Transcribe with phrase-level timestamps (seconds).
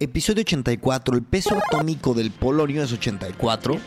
[0.00, 3.80] Episodio 84, el peso atómico del polonio es 84.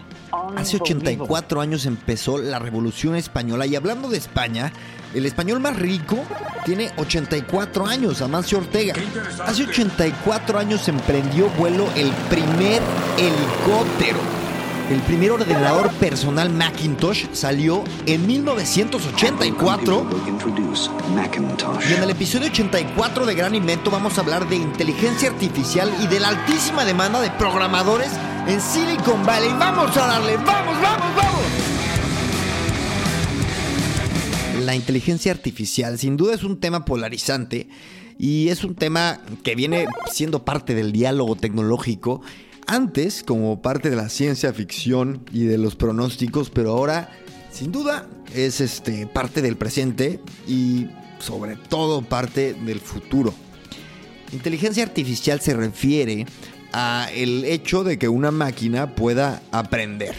[0.58, 4.74] Hace 84 años empezó la Revolución Española y hablando de España,
[5.14, 6.18] el español más rico
[6.66, 8.94] tiene 84 años, Amancio Ortega.
[9.46, 12.82] Hace 84 años emprendió vuelo el primer
[13.18, 14.20] helicóptero.
[14.92, 20.06] El primer ordenador personal Macintosh salió en 1984
[21.90, 26.08] y en el episodio 84 de Gran Invento vamos a hablar de inteligencia artificial y
[26.08, 28.12] de la altísima demanda de programadores
[28.46, 29.52] en Silicon Valley.
[29.58, 31.42] Vamos a darle, vamos, vamos, vamos.
[34.66, 37.70] La inteligencia artificial sin duda es un tema polarizante
[38.20, 42.22] y es un tema que viene siendo parte del diálogo tecnológico
[42.72, 47.10] antes como parte de la ciencia ficción y de los pronósticos, pero ahora
[47.52, 50.88] sin duda es este, parte del presente y
[51.20, 53.34] sobre todo parte del futuro.
[54.32, 56.26] Inteligencia artificial se refiere
[56.72, 60.16] a el hecho de que una máquina pueda aprender,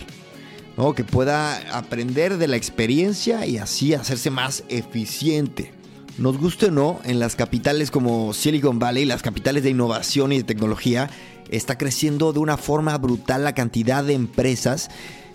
[0.77, 0.95] ¿no?
[0.95, 5.73] que pueda aprender de la experiencia y así hacerse más eficiente.
[6.19, 10.37] Nos guste o no, en las capitales como Silicon Valley, las capitales de innovación y
[10.37, 11.09] de tecnología,
[11.51, 14.91] está creciendo de una forma brutal la cantidad de empresas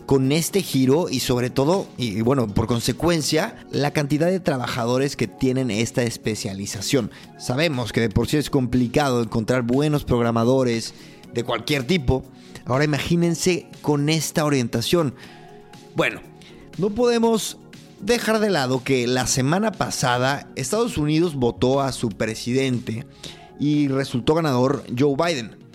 [0.08, 5.28] con este giro y sobre todo, y bueno, por consecuencia, la cantidad de trabajadores que
[5.28, 7.12] tienen esta especialización.
[7.38, 10.94] Sabemos que de por sí es complicado encontrar buenos programadores
[11.34, 12.24] de cualquier tipo.
[12.66, 15.14] Ahora imagínense con esta orientación.
[15.94, 16.22] Bueno,
[16.78, 17.58] no podemos
[18.00, 23.06] dejar de lado que la semana pasada Estados Unidos votó a su presidente
[23.60, 25.67] y resultó ganador Joe Biden.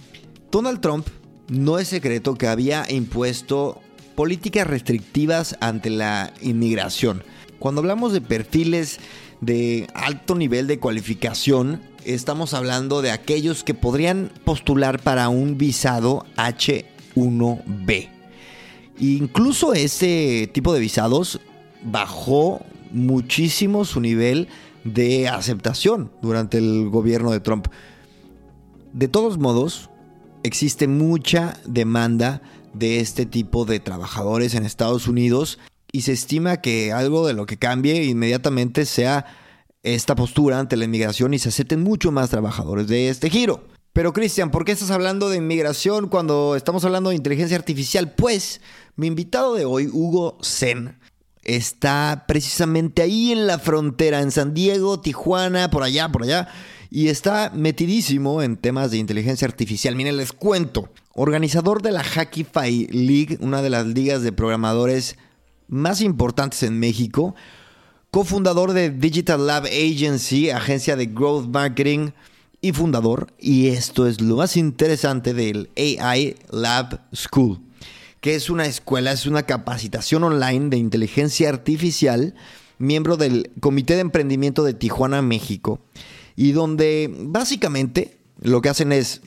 [0.53, 1.09] Donald Trump
[1.49, 3.81] no es secreto que había impuesto
[4.15, 7.25] políticas restrictivas ante la inmigración.
[7.59, 9.01] Cuando hablamos de perfiles
[9.41, 16.27] de alto nivel de cualificación, estamos hablando de aquellos que podrían postular para un visado
[16.37, 18.11] H1B.
[18.99, 21.41] Incluso ese tipo de visados
[21.83, 22.61] bajó
[22.91, 24.49] muchísimo su nivel
[24.85, 27.69] de aceptación durante el gobierno de Trump.
[28.93, 29.89] De todos modos,
[30.43, 32.43] existe mucha demanda
[32.75, 35.59] de este tipo de trabajadores en Estados Unidos
[35.93, 39.27] y se estima que algo de lo que cambie inmediatamente sea
[39.83, 43.65] esta postura ante la inmigración y se acepten mucho más trabajadores de este giro.
[43.93, 48.13] Pero Cristian, ¿por qué estás hablando de inmigración cuando estamos hablando de inteligencia artificial?
[48.15, 48.63] Pues
[48.97, 50.99] mi invitado de hoy, Hugo Zen,
[51.43, 56.49] está precisamente ahí en la frontera, en San Diego, Tijuana, por allá, por allá,
[56.95, 59.97] y está metidísimo en temas de inteligencia artificial.
[59.97, 65.17] Miren, les cuento, organizador de la Hackify League, una de las ligas de programadores
[65.69, 67.35] más importantes en México,
[68.11, 72.11] cofundador de Digital Lab Agency, agencia de growth marketing,
[72.61, 77.59] y fundador, y esto es lo más interesante del AI Lab School,
[78.21, 82.35] que es una escuela, es una capacitación online de inteligencia artificial,
[82.79, 85.81] miembro del Comité de Emprendimiento de Tijuana, México,
[86.37, 89.23] y donde básicamente lo que hacen es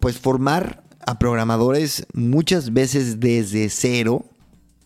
[0.00, 4.24] pues formar a programadores muchas veces desde cero,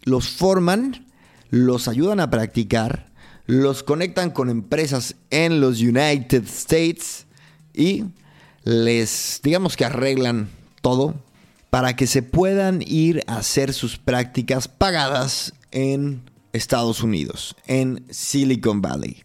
[0.02, 1.06] los forman,
[1.50, 3.12] los ayudan a practicar,
[3.46, 7.26] los conectan con empresas en los United States,
[7.78, 8.04] y
[8.64, 10.50] les, digamos que arreglan
[10.82, 11.14] todo
[11.70, 18.82] para que se puedan ir a hacer sus prácticas pagadas en Estados Unidos, en Silicon
[18.82, 19.22] Valley.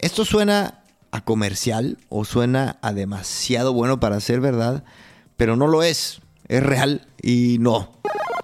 [0.00, 0.81] Esto suena
[1.12, 4.82] a comercial o suena a demasiado bueno para ser verdad,
[5.36, 6.20] pero no lo es.
[6.48, 7.92] Es real y no,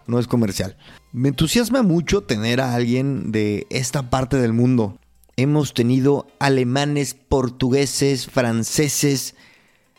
[0.06, 0.76] no es comercial.
[1.12, 4.98] Me entusiasma mucho tener a alguien de esta parte del mundo.
[5.36, 9.34] Hemos tenido alemanes, portugueses, franceses,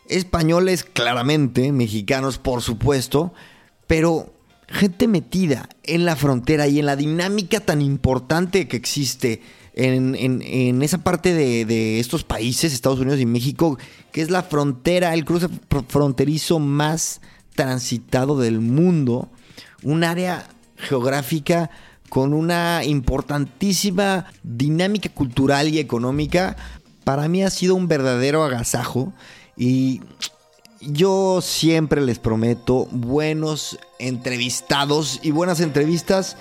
[0.08, 3.34] españoles claramente, mexicanos por supuesto,
[3.88, 4.34] pero
[4.68, 9.42] gente metida en la frontera y en la dinámica tan importante que existe
[9.74, 13.78] en, esa parte de, de, estos países, Estados Unidos y México,
[14.12, 15.48] que es la frontera, el cruce
[15.88, 17.22] fronterizo más
[17.56, 19.30] transitado del mundo,
[19.84, 21.70] un área geográfica
[22.10, 26.56] con una importantísima dinámica cultural y económica
[27.10, 29.14] para mí ha sido un verdadero agasajo
[29.58, 30.02] y
[30.80, 36.38] yo siempre les prometo buenos entrevistados y buenas entrevistas.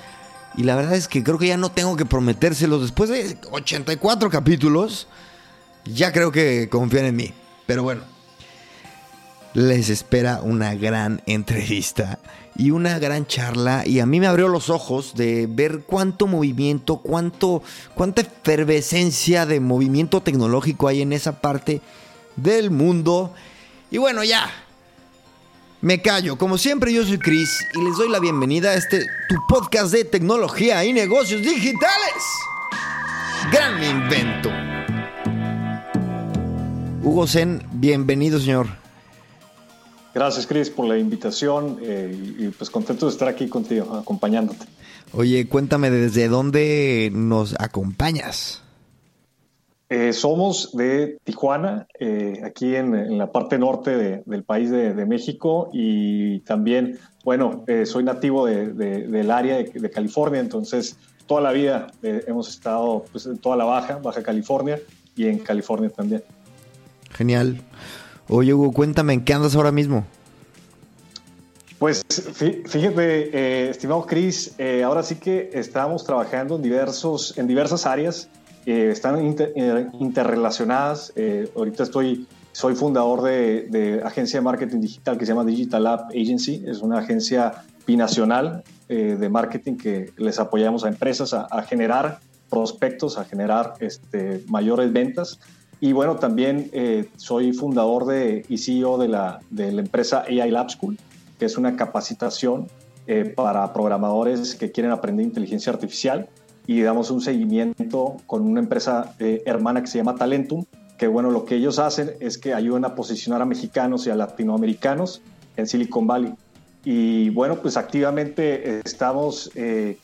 [0.56, 2.82] Y la verdad es que creo que ya no tengo que prometérselos.
[2.82, 5.06] Después de 84 capítulos,
[5.84, 7.32] ya creo que confían en mí.
[7.66, 8.02] Pero bueno,
[9.54, 12.18] les espera una gran entrevista
[12.56, 13.86] y una gran charla.
[13.86, 17.62] Y a mí me abrió los ojos de ver cuánto movimiento, cuánto,
[17.94, 21.80] cuánta efervescencia de movimiento tecnológico hay en esa parte
[22.36, 23.32] del mundo.
[23.90, 24.50] Y bueno, ya.
[25.80, 26.36] Me callo.
[26.36, 30.04] Como siempre, yo soy Chris y les doy la bienvenida a este tu podcast de
[30.04, 32.24] tecnología y negocios digitales.
[33.52, 34.50] Gran invento.
[37.04, 38.66] Hugo Zen, bienvenido, señor.
[40.12, 44.66] Gracias, Chris, por la invitación eh, y, y, pues contento de estar aquí contigo, acompañándote.
[45.12, 48.62] Oye, cuéntame desde dónde nos acompañas.
[49.90, 54.92] Eh, somos de Tijuana, eh, aquí en, en, la parte norte de, del país de,
[54.92, 61.40] de, México y también, bueno, eh, soy nativo de, del área de, California, entonces toda
[61.40, 64.78] la vida eh, hemos estado pues, en toda la Baja, Baja California
[65.16, 66.22] y en California también.
[67.10, 67.62] Genial.
[68.28, 70.04] Oye, Hugo, cuéntame, ¿en qué andas ahora mismo?
[71.78, 72.04] Pues
[72.66, 74.54] fíjate, eh, estimado Chris,
[74.84, 78.28] ahora sí que estamos trabajando en, diversos, en diversas áreas,
[78.70, 79.52] eh, están inter,
[79.98, 81.12] interrelacionadas.
[81.56, 86.10] ahorita estoy, soy fundador de, de, agencia de marketing digital que se llama Digital App
[86.10, 92.20] Agency, es una agencia binacional de marketing que les apoyamos a empresas a, a generar
[92.48, 95.38] prospectos, a generar este, mayores ventas.
[95.80, 100.50] Y bueno, también eh, soy fundador de, y CEO de la, de la empresa AI
[100.50, 100.98] Lab School,
[101.38, 102.66] que es una capacitación
[103.06, 106.28] eh, para programadores que quieren aprender inteligencia artificial.
[106.68, 110.64] Y damos un seguimiento con una empresa eh, hermana que se llama Talentum,
[110.96, 114.14] que bueno, lo que ellos hacen es que ayudan a posicionar a mexicanos y a
[114.14, 115.20] latinoamericanos
[115.56, 116.34] en Silicon Valley.
[116.84, 119.50] Y bueno, pues activamente estamos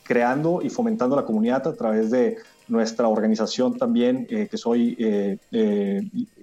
[0.03, 2.37] creando y fomentando la comunidad a través de
[2.67, 6.01] nuestra organización también, eh, que soy eh, eh,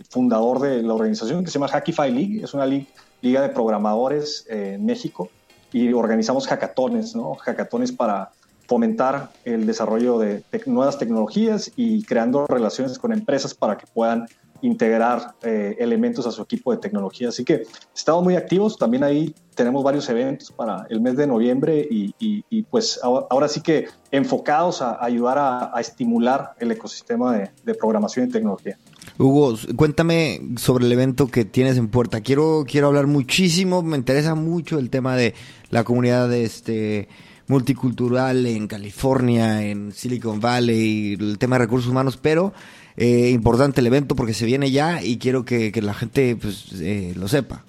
[0.09, 2.87] fundador de la organización que se llama Hackify League, es una liga,
[3.23, 5.31] de programadores en México
[5.73, 7.37] y organizamos hackatones, ¿no?
[7.37, 8.31] Hackatones para
[8.67, 14.27] fomentar el desarrollo de nuevas tecnologías y creando relaciones con empresas para que puedan
[14.63, 17.29] integrar eh, elementos a su equipo de tecnología.
[17.29, 17.65] Así que
[17.95, 18.79] estamos muy activos.
[18.79, 23.89] También ahí tenemos varios eventos para el mes de noviembre y, pues ahora, sí que
[24.11, 28.79] enfocados a, ayudar a, a estimular el ecosistema de, de, programación y tecnología.
[29.19, 32.21] Hugo, cuéntame sobre el evento que tienes en puerta.
[32.21, 35.35] Quiero, quiero hablar muchísimo, me interesa mucho el tema de
[35.71, 37.09] la comunidad de este
[37.49, 42.53] multicultural en California, en Silicon Valley, el tema de recursos humanos, pero
[42.97, 46.69] eh, importante el evento porque se viene ya y quiero que, que la gente pues,
[46.81, 47.65] eh, lo sepa.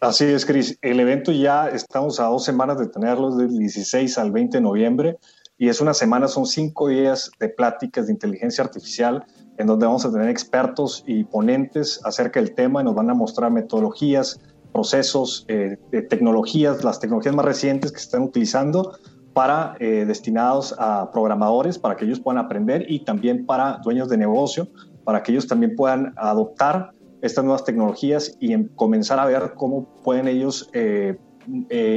[0.00, 0.78] Así es, Cris.
[0.82, 5.18] El evento ya estamos a dos semanas de tenerlo, del 16 al 20 de noviembre,
[5.56, 9.24] y es una semana, son cinco días de pláticas de inteligencia artificial,
[9.56, 13.14] en donde vamos a tener expertos y ponentes acerca del tema y nos van a
[13.14, 14.40] mostrar metodologías,
[14.74, 15.78] procesos, eh,
[16.10, 18.98] tecnologías, las tecnologías más recientes que se están utilizando
[19.32, 24.16] para eh, destinados a programadores, para que ellos puedan aprender y también para dueños de
[24.18, 24.68] negocio,
[25.04, 26.90] para que ellos también puedan adoptar
[27.22, 31.16] estas nuevas tecnologías y en, comenzar a ver cómo pueden ellos eh,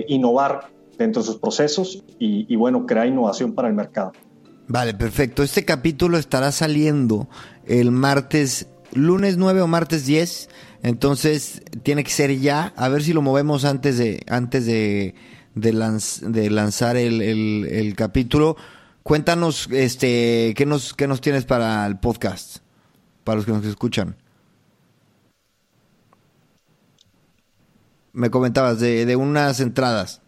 [0.07, 0.69] innovar
[0.99, 4.11] dentro de sus procesos y, bueno, crear innovación para el mercado.
[4.67, 5.43] Vale, perfecto.
[5.43, 7.27] Este capítulo estará saliendo
[7.65, 10.49] el martes, lunes 9 o martes 10,
[10.83, 15.15] entonces tiene que ser ya, a ver si lo movemos antes de, antes de
[15.61, 18.55] de, lanz, de lanzar el, el, el, capítulo.
[19.03, 22.57] Cuéntanos este qué nos, qué nos tienes para el podcast,
[23.23, 24.15] para los que nos escuchan.
[28.13, 30.21] Me comentabas de, de unas entradas.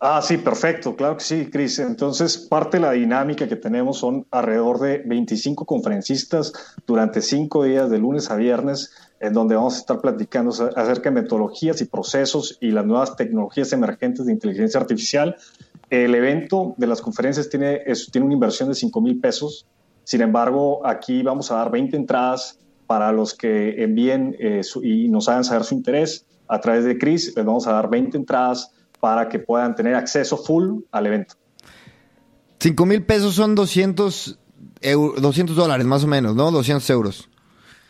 [0.00, 1.78] Ah, sí, perfecto, claro que sí, Cris.
[1.78, 6.52] Entonces, parte de la dinámica que tenemos son alrededor de 25 conferencistas
[6.86, 11.22] durante cinco días, de lunes a viernes, en donde vamos a estar platicando acerca de
[11.22, 15.36] metodologías y procesos y las nuevas tecnologías emergentes de inteligencia artificial.
[15.88, 19.66] El evento de las conferencias tiene, tiene una inversión de 5 mil pesos.
[20.04, 25.08] Sin embargo, aquí vamos a dar 20 entradas para los que envíen eh, su, y
[25.08, 27.34] nos hagan saber su interés a través de Cris.
[27.36, 31.34] Les vamos a dar 20 entradas para que puedan tener acceso full al evento.
[32.60, 34.38] 5 mil pesos son 200,
[34.80, 36.50] euro, 200 dólares más o menos, ¿no?
[36.50, 37.28] 200 euros.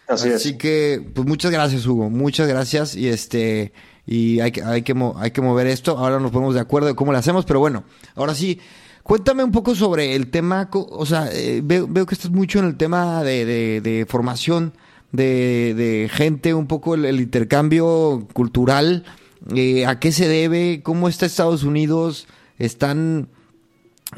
[0.08, 0.56] Así, Así es.
[0.56, 2.10] que, pues muchas gracias, Hugo.
[2.10, 2.94] Muchas gracias.
[2.94, 3.72] Y este,
[4.06, 5.98] y hay que, hay que, hay que mover esto.
[5.98, 7.44] Ahora nos ponemos de acuerdo de cómo lo hacemos.
[7.44, 7.84] Pero bueno,
[8.14, 8.60] ahora sí,
[9.06, 12.76] Cuéntame un poco sobre el tema, o sea, eh, veo, que estás mucho en el
[12.76, 14.72] tema de, formación
[15.12, 19.04] de, gente, un poco el, intercambio cultural,
[19.54, 22.26] eh, a qué se debe, cómo está Estados Unidos,
[22.58, 23.28] están...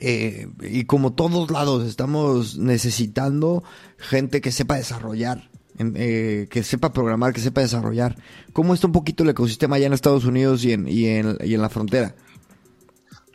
[0.01, 3.65] Eh, y como todos lados estamos necesitando
[3.97, 5.49] gente que sepa desarrollar
[5.79, 8.17] eh, que sepa programar, que sepa desarrollar.
[8.53, 11.55] ¿Cómo está un poquito el ecosistema allá en Estados Unidos y en, y en, y
[11.55, 12.15] en la frontera?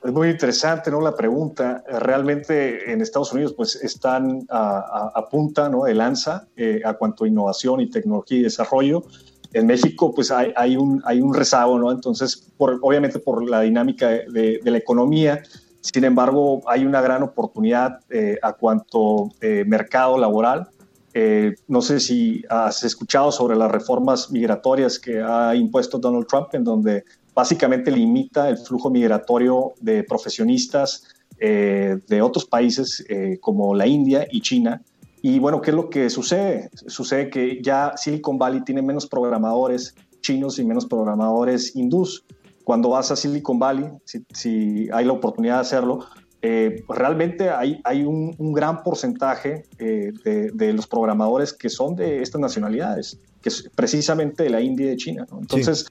[0.03, 0.99] Es muy interesante, ¿no?
[0.99, 1.83] La pregunta.
[1.87, 5.85] Realmente en Estados Unidos, pues están a, punta, ¿no?
[5.85, 6.47] De lanza
[6.85, 9.05] a cuanto a innovación y tecnología y desarrollo.
[9.53, 11.91] En México, pues hay, hay, un, hay un rezago, ¿no?
[11.91, 15.41] Entonces, por, obviamente por la dinámica de, de, la economía,
[15.81, 19.29] sin embargo, hay una gran oportunidad eh, a cuanto
[19.65, 20.69] mercado laboral.
[21.13, 26.47] Eh, no sé si has escuchado sobre las reformas migratorias que ha impuesto Donald Trump,
[26.53, 27.03] en donde
[27.35, 31.07] básicamente limita el flujo migratorio de profesionistas
[31.39, 34.81] eh, de otros países eh, como la India y China.
[35.25, 36.69] Y bueno, ¿qué es lo que sucede?
[36.73, 42.25] Sucede que ya Silicon Valley tiene menos programadores chinos y menos programadores hindús.
[42.65, 43.85] Cuando vas a Silicon Valley,
[44.33, 46.05] si hay la oportunidad de hacerlo,
[46.41, 50.11] eh, realmente hay, hay un, gran porcentaje eh,
[50.53, 54.89] de, los programadores que son de estas nacionalidades, que es precisamente de la India y
[54.89, 55.25] de China.
[55.39, 55.85] Entonces,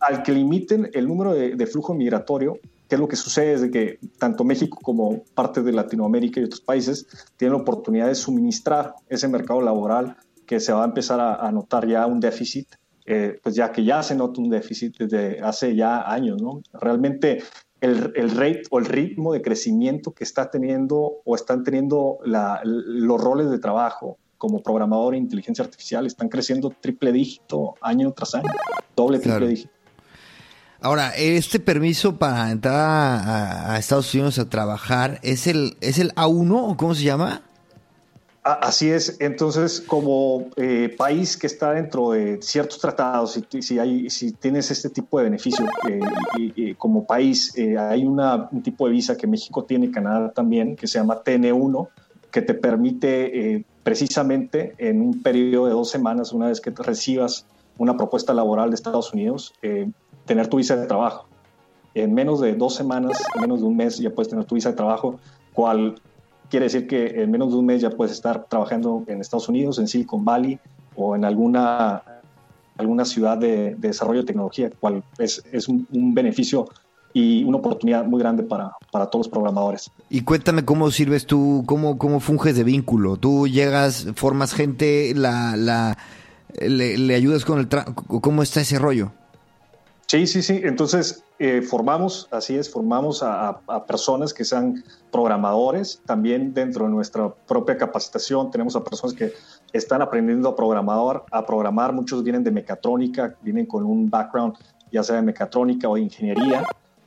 [0.00, 2.58] al que limiten el número de, flujo migratorio,
[2.92, 3.54] ¿qué es lo que sucede?
[3.54, 7.06] Es que tanto México como parte de Latinoamérica y otros países
[7.38, 11.88] tienen la oportunidad de suministrar ese mercado laboral que se va a empezar a, notar
[11.88, 12.68] ya un déficit
[13.06, 16.60] eh, pues ya que ya se nota un déficit desde hace ya años, ¿no?
[16.74, 17.42] Realmente
[17.80, 23.20] el, el rate o el ritmo de crecimiento que está teniendo o están teniendo los
[23.22, 28.50] roles de trabajo como programador e inteligencia artificial están creciendo triple dígito año tras año,
[28.94, 29.81] doble triple dígito.
[30.84, 36.72] Ahora, este permiso para entrar a, Estados Unidos a trabajar, ¿es el, ¿es el A1
[36.72, 37.42] o cómo se llama?
[38.42, 44.10] Así es, entonces como eh, país que está dentro de ciertos tratados, si, si, hay,
[44.10, 46.00] si tienes este tipo de beneficio, eh,
[46.36, 50.74] y, como país eh, hay una, un tipo de visa que México tiene, Canadá también,
[50.74, 51.88] que se llama TN1,
[52.32, 57.46] que te permite precisamente en un periodo de dos semanas, una vez que recibas
[57.78, 59.54] una propuesta laboral de Estados Unidos,
[60.24, 61.26] tener tu visa de trabajo.
[61.94, 64.70] En menos de dos semanas, en menos de un mes ya puedes tener tu visa
[64.70, 65.18] de trabajo,
[65.52, 65.96] cual
[66.48, 69.78] quiere decir que en menos de un mes ya puedes estar trabajando en Estados Unidos,
[69.78, 70.58] en Silicon Valley
[70.94, 72.02] o en alguna,
[72.76, 76.68] alguna ciudad de, desarrollo de tecnología, cual es, es un, beneficio
[77.14, 79.90] y una oportunidad muy grande para, para, todos los programadores.
[80.10, 83.16] Y cuéntame cómo sirves tú, cómo, cómo funges de vínculo.
[83.16, 85.96] Tú llegas, formas gente, la, la,
[86.60, 87.68] le, ayudas con el...
[87.68, 89.12] ¿Cómo está ese rollo?
[90.12, 90.60] Sí, sí, sí.
[90.62, 96.02] Entonces, eh, formamos, así es, formamos a, personas que sean programadores.
[96.04, 99.32] También dentro de nuestra propia capacitación tenemos a personas que
[99.72, 101.94] están aprendiendo a programar, a programar.
[101.94, 104.54] Muchos vienen de mecatrónica, vienen con un background
[104.90, 106.62] ya sea de mecatrónica o de ingeniería.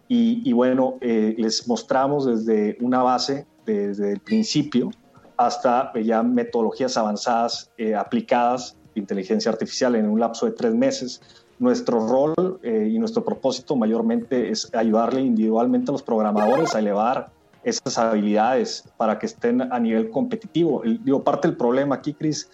[0.08, 4.90] Y, bueno, eh, les mostramos desde una base, desde el principio,
[5.38, 11.22] hasta ya metodologías avanzadas eh, aplicadas inteligencia artificial en un lapso de tres meses
[11.60, 17.30] nuestro rol eh, y nuestro propósito mayormente es ayudarle individualmente a los programadores a elevar
[17.64, 20.84] esas habilidades para que estén a nivel competitivo.
[20.84, 22.50] digo, parte del problema aquí, Chris,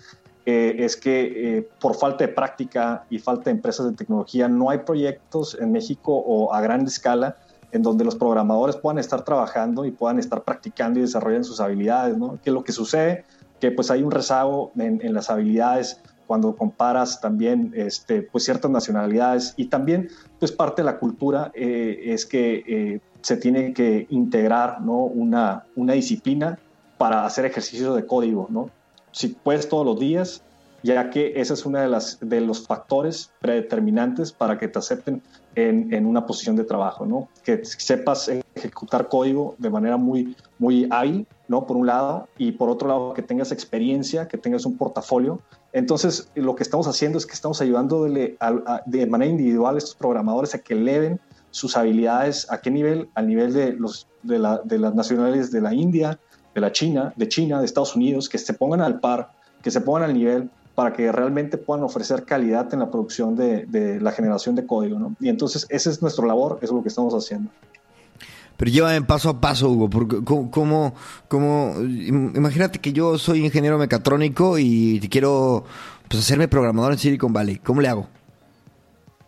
[0.45, 4.69] eh, es que eh, por falta de práctica y falta de empresas de tecnología no
[4.69, 7.37] hay proyectos en México o a gran escala
[7.71, 12.17] en donde los programadores puedan estar trabajando y puedan estar practicando y desarrollando sus habilidades,
[12.17, 12.39] ¿no?
[12.43, 13.23] Que lo que sucede,
[13.59, 16.01] que pues hay un rezago en las habilidades
[16.31, 20.07] cuando comparas también este, pues ciertas nacionalidades y también
[20.39, 24.99] pues parte de la cultura eh, es que eh, se tiene que integrar ¿no?
[24.99, 26.57] una, una disciplina
[26.97, 28.69] para hacer ejercicio de código, ¿no?
[29.11, 30.41] Si puedes todos los días,
[30.83, 35.21] ya que ese es uno de, las, de los factores predeterminantes para que te acepten
[35.55, 37.27] en, en, una posición de trabajo, ¿no?
[37.43, 41.67] Que sepas ejecutar código de manera muy, muy hábil, ¿no?
[41.67, 45.41] Por un lado, y por otro lado, que tengas experiencia, que tengas un portafolio
[45.73, 48.37] entonces, lo que estamos haciendo es que estamos ayudando de,
[49.09, 51.19] manera individual a estos programadores a que eleven
[51.51, 52.51] sus habilidades.
[52.51, 53.09] ¿A qué nivel?
[53.15, 56.19] Al nivel de, los, de, las nacionales de la India,
[56.53, 59.79] de la China, de China, de Estados Unidos, que se pongan al par, que se
[59.79, 64.55] pongan al nivel para que realmente puedan ofrecer calidad en la producción de, la generación
[64.55, 65.13] de código.
[65.21, 67.49] Y entonces, esa es nuestra labor, eso es lo que estamos haciendo.
[68.61, 70.51] Pero llévame paso a paso, Hugo, porque como,
[71.27, 75.65] como, imagínate que yo soy ingeniero mecatrónico y quiero
[76.07, 77.55] pues, hacerme programador en Silicon Valley.
[77.55, 78.07] ¿Cómo le hago?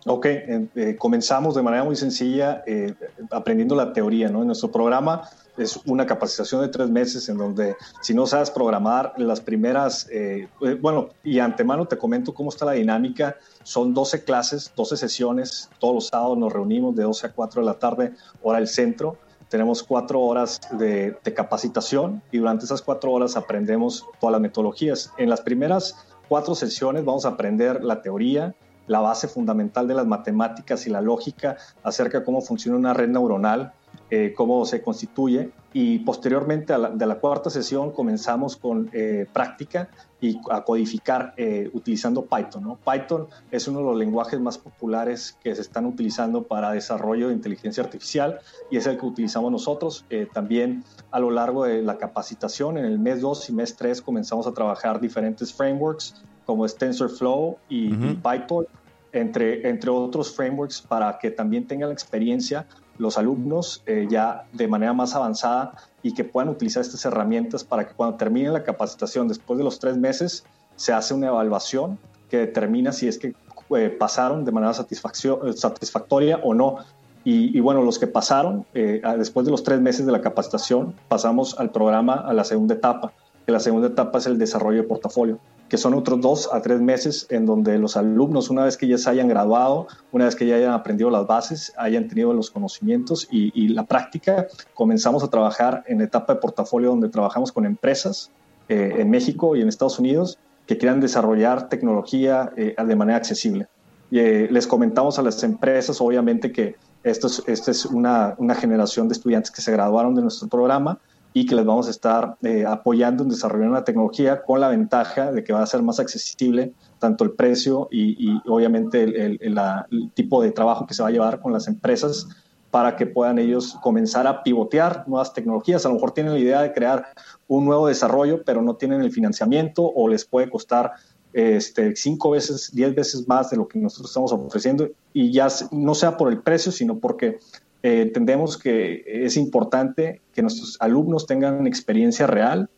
[0.06, 2.94] Ok, eh, comenzamos de manera muy sencilla eh,
[3.32, 4.42] aprendiendo la teoría, ¿no?
[4.42, 9.14] En nuestro programa es una capacitación de tres meses en donde si no sabes programar
[9.18, 10.50] las primeras, eh,
[10.82, 15.96] bueno, y antemano te comento cómo está la dinámica, son 12 clases, 12 sesiones, todos
[15.96, 19.18] los sábados nos reunimos de 12 a 4 de la tarde, hora del centro,
[19.48, 25.12] tenemos cuatro horas de, de capacitación y durante esas cuatro horas aprendemos todas las metodologías.
[25.18, 25.96] En las primeras
[26.28, 28.56] cuatro sesiones vamos a aprender la teoría,
[28.88, 33.74] la base fundamental de las matemáticas y la lógica acerca cómo funciona una red neuronal,
[34.10, 35.52] eh, cómo se constituye.
[35.72, 39.90] Y posteriormente, de la cuarta sesión, comenzamos con eh, práctica
[40.22, 42.78] y a codificar eh, utilizando Python.
[42.86, 47.34] Python es uno de los lenguajes más populares que se están utilizando para desarrollo de
[47.34, 50.06] inteligencia artificial y es el que utilizamos nosotros.
[50.32, 54.46] también a lo largo de la capacitación, en el mes 2 y mes 3, comenzamos
[54.46, 58.66] a trabajar diferentes frameworks como es TensorFlow y, Python,
[59.12, 62.66] entre, entre otros frameworks para que también tengan la experiencia
[62.98, 67.88] los alumnos eh, ya de manera más avanzada y que puedan utilizar estas herramientas para
[67.88, 70.44] que cuando terminen la capacitación, después de los tres meses,
[70.76, 71.98] se hace una evaluación
[72.30, 73.34] que determina si es que
[73.76, 76.78] eh, pasaron de manera satisfactoria o no.
[77.26, 81.58] Y, bueno, los que pasaron, eh, después de los tres meses de la capacitación, pasamos
[81.58, 83.14] al programa a la segunda etapa,
[83.46, 85.40] que la segunda etapa es el desarrollo de portafolio
[85.74, 89.00] que son otros dos a tres meses en donde los alumnos, una vez que ya
[89.00, 93.27] se hayan graduado, una vez que ya hayan aprendido las bases, hayan tenido los conocimientos
[93.32, 98.30] y, la práctica, comenzamos a trabajar en etapa de portafolio donde trabajamos con empresas
[98.70, 100.38] eh, en México y en Estados Unidos
[100.68, 103.65] que quieran desarrollar tecnología eh, de manera accesible.
[104.12, 108.53] Y, eh, les comentamos a las empresas, obviamente, que esto es, esta es una, una
[108.53, 111.00] generación de estudiantes que se graduaron de nuestro programa,
[111.34, 115.32] y que les vamos a estar eh, apoyando en desarrollar una tecnología con la ventaja
[115.32, 120.42] de que va a ser más accesible tanto el precio y, obviamente el, el, tipo
[120.42, 122.28] de trabajo que se va a llevar con las empresas
[122.72, 125.86] para que puedan ellos comenzar a pivotear nuevas tecnologías.
[125.86, 127.06] A lo mejor tienen la idea de crear
[127.48, 130.94] un nuevo desarrollo, pero no tienen el financiamiento o les puede costar
[131.34, 135.94] este, cinco veces, diez veces más de lo que nosotros estamos ofreciendo y ya no
[135.94, 137.40] sea por el precio, sino porque
[137.84, 142.69] eh, entendemos que es importante que nuestros alumnos tengan experiencia real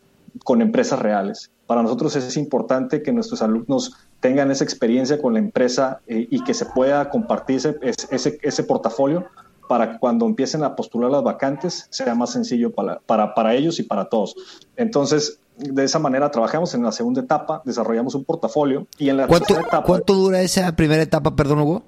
[0.44, 1.52] con empresas reales.
[1.66, 6.42] Para nosotros es importante que nuestros alumnos tengan esa experiencia con la empresa eh, y
[6.42, 9.26] que se pueda compartir ese, ese, portafolio
[9.68, 13.78] para que cuando empiecen a postular las vacantes sea más sencillo para, para, para, ellos
[13.78, 14.34] y para todos.
[14.76, 19.28] Entonces, de esa manera trabajamos en la segunda etapa, desarrollamos un portafolio y en la
[19.28, 19.84] ¿Cuánto, etapa...
[19.84, 21.82] ¿Cuánto dura esa primera etapa, perdón, Hugo?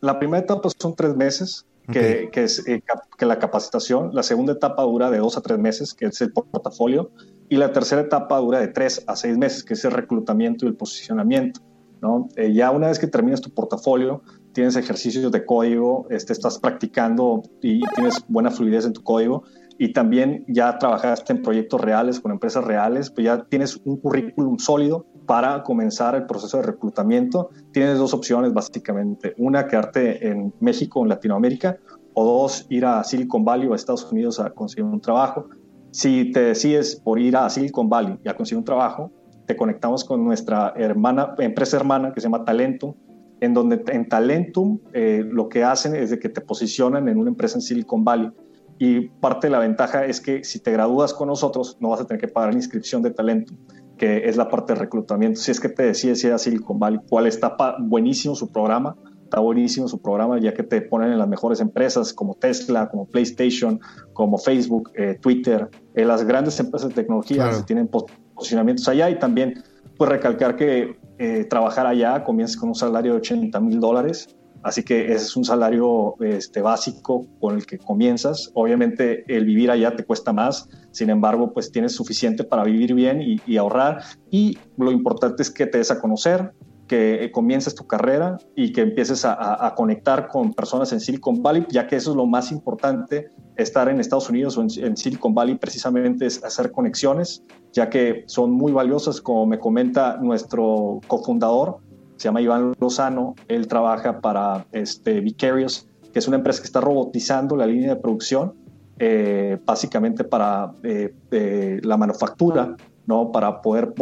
[0.00, 2.82] La primera etapa son tres meses que, es eh,
[3.18, 4.10] que la capacitación.
[4.12, 7.10] La segunda etapa dura de dos a tres meses, que es el portafolio.
[7.48, 10.68] Y la tercera etapa dura de tres a seis meses, que es el reclutamiento y
[10.68, 11.60] el posicionamiento.
[12.00, 12.28] ¿no?
[12.36, 17.42] Eh, ya una vez que terminas tu portafolio, tienes ejercicios de código, este, estás practicando
[17.60, 19.44] y tienes buena fluidez en tu código
[19.78, 24.58] y también ya trabajaste en proyectos reales con empresas reales, pues ya tienes un currículum
[24.58, 27.50] sólido para comenzar el proceso de reclutamiento.
[27.72, 31.78] Tienes dos opciones básicamente, una quedarte en México en Latinoamérica
[32.14, 35.46] o dos ir a Silicon Valley o a Estados Unidos a conseguir un trabajo.
[35.90, 39.10] Si te decides por ir a Silicon Valley y a conseguir un trabajo,
[39.46, 42.94] te conectamos con nuestra hermana, empresa hermana que se llama Talentum,
[43.40, 47.30] en donde en Talentum eh, lo que hacen es de que te posicionan en una
[47.30, 48.30] empresa en Silicon Valley
[48.78, 52.04] y parte de la ventaja es que si te gradúas con nosotros, no vas a
[52.04, 53.54] tener que pagar la inscripción de talento,
[54.02, 55.38] que es la parte de reclutamiento.
[55.38, 59.38] Si es que te decides ir a Silicon Valley, cuál está buenísimo su programa, está
[59.38, 63.78] buenísimo su programa, ya que te ponen en las mejores empresas como Tesla, como PlayStation,
[64.12, 67.86] como Facebook, eh, Twitter, en las grandes empresas de tecnología que tienen
[68.34, 69.62] posicionamientos allá y también
[69.96, 74.84] pues recalcar que eh, trabajar allá comienza con un salario de 80 mil dólares Así
[74.84, 78.50] que ese es un salario este, básico con el que comienzas.
[78.54, 83.20] Obviamente el vivir allá te cuesta más, sin embargo, pues tienes suficiente para vivir bien
[83.22, 84.02] y, ahorrar.
[84.30, 86.52] Y lo importante es que te des a conocer,
[86.86, 91.86] que comiences tu carrera y que empieces a, conectar con personas en Silicon Valley, ya
[91.86, 96.26] que eso es lo más importante, estar en Estados Unidos o en, Silicon Valley precisamente
[96.26, 101.78] es hacer conexiones, ya que son muy valiosas, como me comenta nuestro cofundador,
[102.22, 106.80] se llama Iván Lozano, él trabaja para este, Vicarious, que es una empresa que está
[106.80, 108.54] robotizando la línea de producción,
[109.00, 113.32] eh, básicamente para eh, eh, la manufactura, ¿no?
[113.32, 113.92] para poder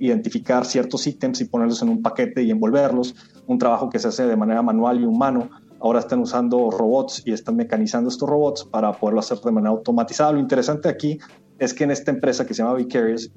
[0.00, 3.14] identificar ciertos ítems y ponerlos en un paquete y envolverlos,
[3.46, 5.48] un trabajo que se hace de manera manual y humano.
[5.78, 10.32] Ahora están usando robots y están mecanizando estos robots para poderlo hacer de manera automatizada.
[10.32, 11.20] Lo interesante aquí
[11.60, 13.30] es que en esta empresa que se llama Vicarious,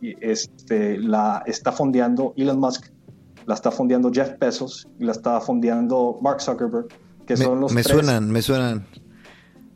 [0.00, 2.92] este, la está fondeando Elon Musk,
[3.48, 6.86] la está fondeando Jeff Bezos y la está fondeando Mark Zuckerberg,
[7.26, 8.86] que me, son los Me tres- suenan, me suenan.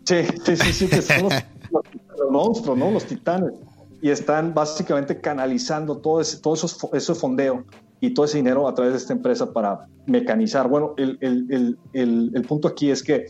[0.05, 1.33] Sí, sí, sí, sí, que son los,
[1.73, 1.83] los-
[2.19, 2.91] los monstruos, ¿no?
[2.91, 3.53] Los titanes.
[4.03, 7.65] Y están básicamente canalizando todo ese, todo esos, ese fondeo
[8.01, 10.69] y todo ese dinero a través de esta empresa para mecanizar.
[10.69, 13.27] Bueno, el, el- el- el- el punto aquí es que,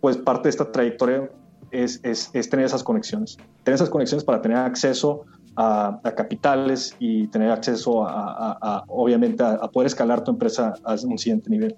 [0.00, 1.30] pues, parte de esta trayectoria
[1.70, 3.36] es, es- es tener esas conexiones.
[3.64, 5.24] Tener esas conexiones para tener acceso
[5.56, 10.94] a, a capitales y tener acceso a, a- obviamente, a, poder escalar tu empresa a
[11.04, 11.74] un siguiente nivel.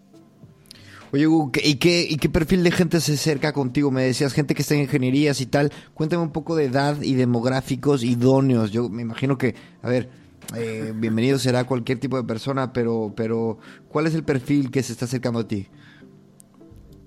[1.10, 3.90] Oye, Hugo, ¿qué- ¿y qué, ¿y qué perfil de gente se acerca contigo?
[3.90, 5.72] Me decías gente que está en ingenierías y tal.
[5.94, 8.72] Cuéntame un poco de edad y demográficos idóneos.
[8.72, 10.10] Yo me imagino que, a ver,
[10.54, 14.92] eh, bienvenido será cualquier tipo de persona, pero, pero ¿cuál es el perfil que se
[14.92, 15.68] está acercando a ti?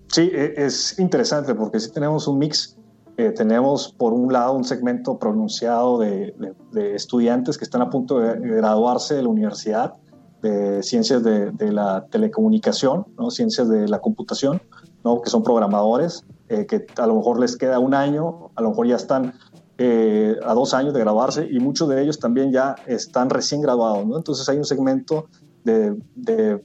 [0.08, 2.76] Sí, e- es interesante porque sí tenemos un mix.
[3.22, 7.90] Eh, tenemos por un lado un segmento pronunciado de, de- de estudiantes que están a
[7.90, 9.94] punto de graduarse de la universidad
[10.42, 13.30] de ciencias de, de la telecomunicación, ¿no?
[13.30, 14.60] ciencias de la computación,
[15.04, 15.22] ¿no?
[15.22, 18.88] que son programadores, eh, que a lo mejor les queda un año, a lo mejor
[18.88, 19.34] ya están
[19.78, 24.04] eh, a dos años de graduarse y muchos de ellos también ya están recién graduados.
[24.08, 24.18] ¿no?
[24.18, 25.28] Entonces hay un segmento
[25.64, 26.60] de, de,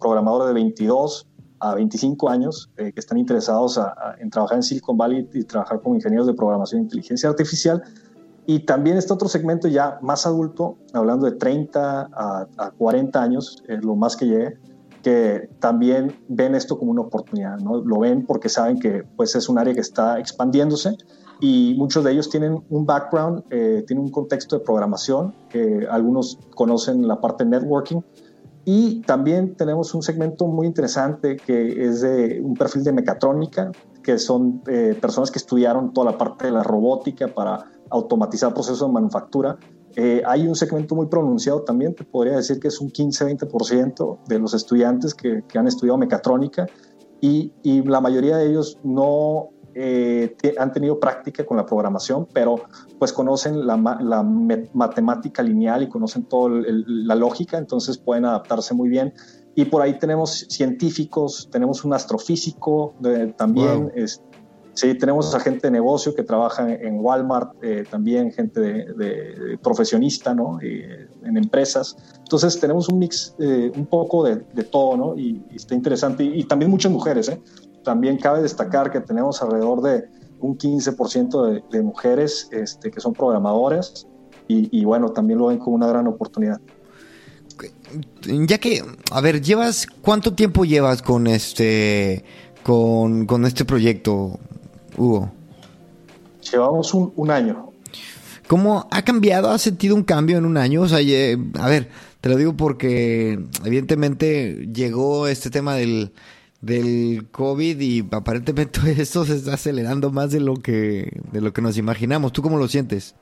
[0.00, 1.26] programadores de 22
[1.60, 5.44] a 25 años eh, que están interesados a- a- en trabajar en Silicon Valley y
[5.44, 7.82] trabajar como ingenieros de programación e inteligencia artificial.
[8.46, 13.62] Y también está otro segmento ya más adulto, hablando de 30 a, a 40 años,
[13.66, 14.58] es lo más que llegue,
[15.02, 17.78] que también ven esto como una oportunidad, ¿no?
[17.82, 20.96] Lo ven porque saben que pues, es un área que está expandiéndose
[21.40, 26.38] y muchos de ellos tienen un background, eh, tienen un contexto de programación, que algunos
[26.54, 28.00] conocen la parte networking,
[28.68, 33.70] y también tenemos un segmento muy interesante que es de un perfil de mecatrónica,
[34.02, 38.80] que son eh, personas que estudiaron toda la parte de la robótica para automatizar procesos
[38.80, 39.56] de manufactura.
[39.94, 44.38] Eh, hay un segmento muy pronunciado también, te podría decir que es un 15-20% de
[44.40, 46.66] los estudiantes que, que, han estudiado mecatrónica
[47.20, 52.62] y, y, la mayoría de ellos no eh, han tenido práctica con la programación, pero
[52.98, 58.88] pues conocen la, la matemática lineal y conocen toda la lógica, entonces pueden adaptarse muy
[58.88, 59.12] bien.
[59.54, 63.92] Y por ahí tenemos científicos, tenemos un astrofísico de, también, wow.
[63.94, 64.22] es,
[64.74, 69.58] sí, tenemos a gente de negocio que trabaja en Walmart, eh, también gente de, de
[69.62, 70.58] profesionista, ¿no?
[70.62, 71.96] Eh, en empresas.
[72.18, 75.18] Entonces tenemos un mix eh, un poco de, de todo, ¿no?
[75.18, 76.22] Y, y, está interesante.
[76.24, 77.40] Y, y también muchas mujeres, ¿eh?
[77.86, 80.08] También cabe destacar que tenemos alrededor de
[80.40, 84.08] un 15% de, de, mujeres este, que son programadoras
[84.48, 86.60] y, y, bueno, también lo ven como una gran oportunidad.
[88.24, 92.24] Ya que, a ver, llevas, ¿cuánto tiempo llevas con este,
[92.64, 94.40] con, con este proyecto,
[94.96, 95.30] Hugo?
[96.50, 97.70] Llevamos un, un, año.
[98.48, 99.48] ¿Cómo ha cambiado?
[99.48, 100.82] ¿Has sentido un cambio en un año?
[100.82, 101.88] O sea, a ver,
[102.20, 106.12] te lo digo porque evidentemente llegó este tema del,
[106.60, 111.62] del COVID y aparentemente esto se está acelerando más de lo que de lo que
[111.62, 112.32] nos imaginamos.
[112.32, 113.14] ¿Tú cómo lo sientes?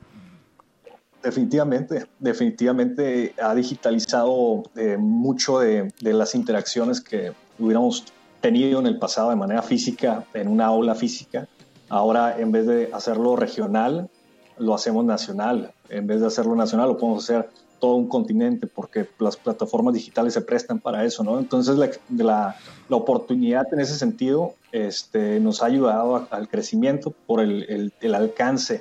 [1.22, 8.04] Definitivamente, definitivamente ha digitalizado eh, mucho de, de, las interacciones que hubiéramos
[8.42, 11.48] tenido en el pasado de manera física, en una aula física.
[11.88, 14.10] Ahora, en vez de hacerlo regional,
[14.58, 15.72] lo hacemos nacional.
[15.88, 17.48] En vez de hacerlo nacional, lo podemos hacer
[17.84, 21.38] todo un continente, porque las plataformas digitales se prestan para eso, ¿no?
[21.38, 22.56] Entonces, la, la,
[22.88, 27.92] la oportunidad en ese sentido este, nos ha ayudado a, al crecimiento por el, el,
[28.00, 28.80] el alcance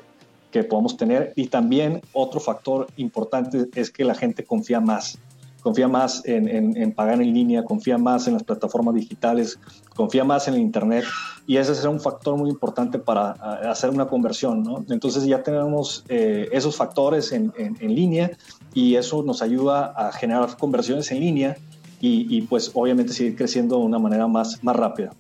[0.51, 1.33] que podamos tener.
[1.35, 5.17] Y también otro factor importante es que la gente confía más.
[5.63, 9.57] Confía más en, en, en, pagar en línea, confía más en las plataformas digitales,
[9.95, 11.05] confía más en el Internet.
[11.47, 13.31] Y ese será un factor muy importante para
[13.71, 14.61] hacer una conversión.
[14.61, 14.85] ¿no?
[14.89, 18.31] Entonces ya tenemos eh, esos factores en, en, línea
[18.73, 21.57] y eso nos ayuda a generar conversiones en línea
[22.01, 25.13] y, y pues obviamente seguir creciendo de una manera más, más rápida.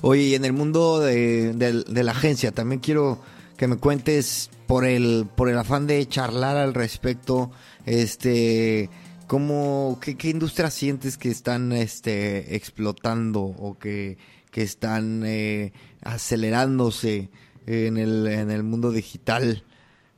[0.00, 3.18] Oye, en el mundo de, de, de la agencia también quiero
[3.56, 7.50] que me cuentes por el por el afán de charlar al respecto
[7.84, 8.90] este
[9.26, 14.18] cómo qué, qué industrias sientes que están este explotando o que,
[14.50, 17.30] que están eh, acelerándose
[17.66, 19.64] en el en el mundo digital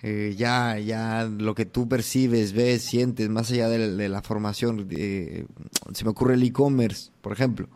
[0.03, 4.87] eh, ya ya lo que tú percibes ves sientes más allá de, de la formación
[4.91, 5.47] eh,
[5.93, 7.69] se me ocurre el e-commerce por ejemplo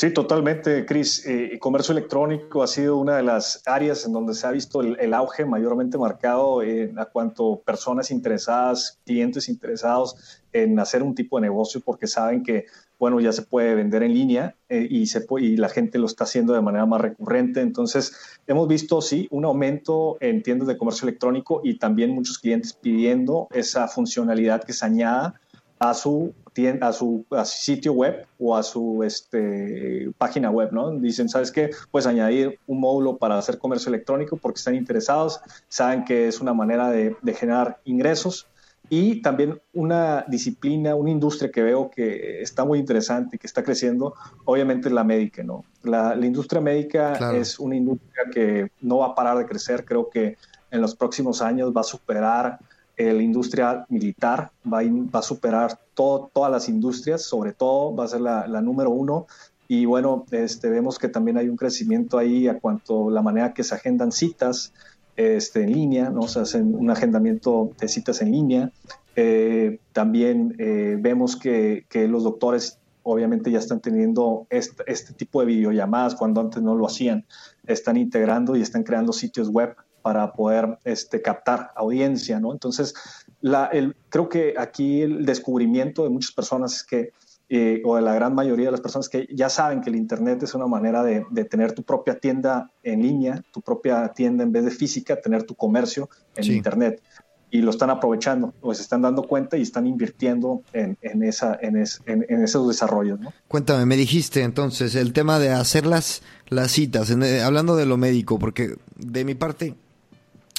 [0.00, 1.26] Sí, totalmente, Cris.
[1.26, 4.96] Eh, comercio electrónico ha sido una de las áreas en donde se ha visto el,
[5.00, 11.36] el auge mayormente marcado en a cuanto personas interesadas, clientes interesados en hacer un tipo
[11.38, 15.22] de negocio porque saben que, bueno, ya se puede vender en línea eh, y, se
[15.22, 17.60] puede, y la gente lo está haciendo de manera más recurrente.
[17.60, 18.12] Entonces,
[18.46, 23.48] hemos visto, sí, un aumento en tiendas de comercio electrónico y también muchos clientes pidiendo
[23.50, 25.40] esa funcionalidad que se añada
[25.80, 26.34] a su,
[26.80, 30.90] a su, sitio web o a su este, página web, ¿no?
[30.90, 31.70] Dicen, ¿sabes qué?
[31.90, 36.54] Pues añadir un módulo para hacer comercio electrónico porque están interesados, saben que es una
[36.54, 38.46] manera de, generar ingresos
[38.90, 43.62] y también una disciplina, una industria que veo que está muy interesante y que está
[43.62, 45.64] creciendo, obviamente es la médica, ¿no?
[45.82, 50.36] La, industria médica es una industria que no va a parar de crecer, creo que
[50.70, 52.58] en los próximos años va a superar
[52.98, 54.80] la industria militar va
[55.12, 59.26] a, superar todas las industrias, sobre todo va a ser la, número uno.
[59.68, 63.62] Y bueno, este, vemos que también hay un crecimiento ahí a cuanto la manera que
[63.62, 64.72] se agendan citas
[65.16, 66.22] este, en línea, ¿no?
[66.28, 68.72] se hacen un agendamiento de citas en línea.
[69.14, 75.40] Eh, también eh, vemos que, que, los doctores obviamente ya están teniendo este, este tipo
[75.40, 77.24] de videollamadas cuando antes no lo hacían.
[77.66, 82.52] Están integrando y están creando sitios web para poder este, captar audiencia, ¿no?
[82.52, 82.94] Entonces,
[83.40, 87.12] la, el, creo que aquí el descubrimiento de muchas personas es que,
[87.50, 90.42] eh, o de la gran mayoría de las personas que ya saben que el Internet
[90.42, 94.52] es una manera de, de, tener tu propia tienda en línea, tu propia tienda en
[94.52, 97.02] vez de física, tener tu comercio en Internet.
[97.50, 101.58] Y lo están aprovechando, o se están dando cuenta y están invirtiendo en, en esa,
[101.62, 103.18] en, en, esos desarrollos.
[103.18, 103.32] ¿no?
[103.48, 107.96] Cuéntame, me dijiste entonces el tema de hacer las, las citas, eh, hablando de lo
[107.96, 109.74] médico, porque de mi parte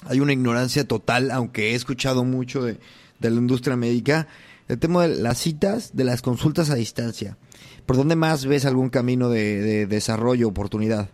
[0.05, 2.77] hay una ignorancia total, aunque he escuchado mucho de,
[3.19, 4.27] la industria médica,
[4.67, 7.37] el tema de las citas, de las consultas a distancia.
[7.85, 11.09] ¿Por dónde más ves algún camino de, desarrollo, oportunidad?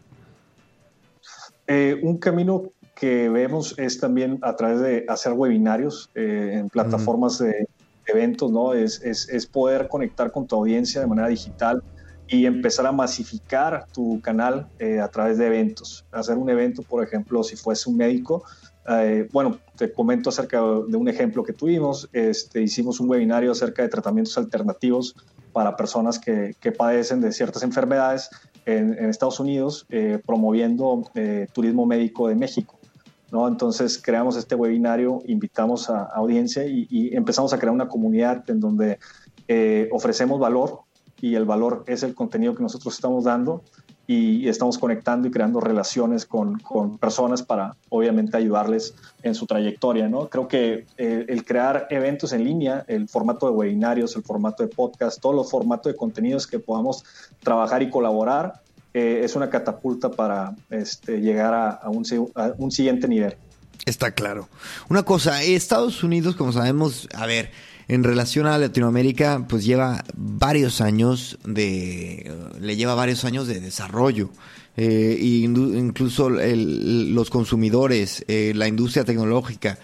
[1.68, 7.40] Eh, un camino que vemos es también a través de hacer webinarios eh, en plataformas
[7.40, 7.68] de
[8.08, 8.74] eventos, ¿no?
[8.74, 11.84] Es, es, poder conectar con tu audiencia de manera digital
[12.28, 16.06] y empezar a masificar tu canal eh, a través de eventos.
[16.12, 18.44] Hacer un evento, por ejemplo, si fuese un médico,
[18.88, 22.10] eh, bueno, te comento acerca de un ejemplo que tuvimos.
[22.14, 25.16] Este, hicimos un webinario acerca de tratamientos alternativos
[25.54, 28.30] para personas que, padecen de ciertas enfermedades
[28.66, 32.78] en, Estados Unidos, eh, promoviendo eh, turismo médico de México.
[33.32, 33.48] ¿no?
[33.48, 38.60] Entonces creamos este webinario, invitamos a, audiencia y, y, empezamos a crear una comunidad en
[38.60, 39.00] donde
[39.92, 40.82] ofrecemos valor
[41.22, 43.64] y el valor es el contenido que nosotros estamos dando
[44.08, 50.08] y estamos conectando y creando relaciones con, con personas para obviamente ayudarles en su trayectoria.
[50.08, 50.30] ¿no?
[50.30, 54.70] Creo que eh, el crear eventos en línea, el formato de webinarios, el formato de
[54.70, 57.04] podcast, todos los formatos de contenidos que podamos
[57.40, 58.62] trabajar y colaborar
[58.94, 63.36] eh, es una catapulta para este, llegar a, un, a un siguiente nivel.
[63.86, 64.48] Está claro.
[64.90, 67.52] Una cosa, Estados Unidos, como sabemos, a ver,
[67.88, 74.30] en relación a Latinoamérica, pues lleva varios años de, le lleva varios años de desarrollo.
[74.78, 79.78] Eh, incluso los consumidores, eh, la industria tecnológica,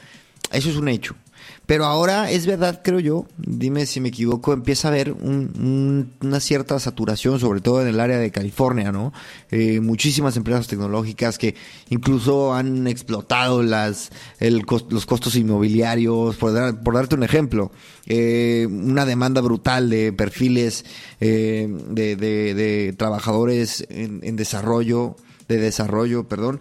[0.51, 1.15] eso es un hecho.
[1.65, 6.77] Pero ahora es verdad, creo yo, dime si me equivoco, empieza a haber una cierta
[6.79, 9.13] saturación, sobre todo en el área de California, ¿no?
[9.51, 11.55] Eh, muchísimas empresas tecnológicas que
[11.89, 17.71] incluso han explotado las, los costos inmobiliarios, por, darte un ejemplo.
[18.05, 20.83] Eh, una demanda brutal de perfiles
[21.21, 25.15] eh, de, trabajadores en, en desarrollo,
[25.47, 26.59] de desarrollo, perdón.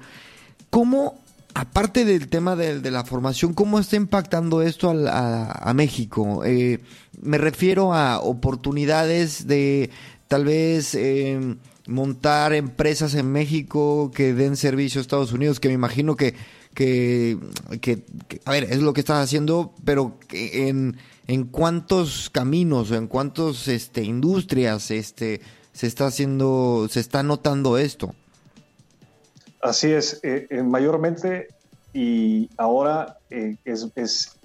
[0.69, 1.21] ¿Cómo
[1.55, 6.43] aparte del tema de, la formación, ¿cómo está impactando esto a, México?
[6.45, 6.81] Eh,
[7.21, 9.91] me refiero a oportunidades de
[10.29, 15.75] tal vez em, montar empresas en México que den servicio a Estados Unidos, que me
[15.75, 16.35] imagino que,
[16.75, 17.39] que,
[18.45, 23.69] a ver, es lo que estás haciendo, pero en, en cuántos caminos o en cuántas
[23.69, 25.41] este, industrias este,
[25.73, 28.15] se está haciendo, se está notando esto.
[29.63, 31.49] Así es, eh, eh, mayormente
[31.93, 34.39] y ahora eh, es, es,